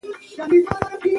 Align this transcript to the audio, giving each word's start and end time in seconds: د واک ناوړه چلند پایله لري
د 0.03 0.03
واک 0.03 0.07
ناوړه 0.11 0.29
چلند 0.31 0.65
پایله 0.67 0.97
لري 0.99 1.09